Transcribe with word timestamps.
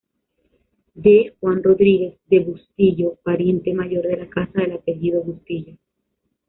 D. 0.95 1.35
Juan 1.39 1.61
Rodríguez 1.61 2.17
de 2.25 2.39
Bustillo, 2.39 3.17
pariente 3.21 3.71
mayor 3.71 4.07
de 4.07 4.17
la 4.17 4.27
casa 4.31 4.61
del 4.61 4.71
apellido 4.71 5.21
Bustillo. 5.23 5.77